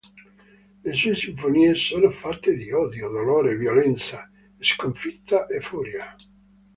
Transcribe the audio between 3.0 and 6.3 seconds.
dolore, violenza, sconfitta e furia.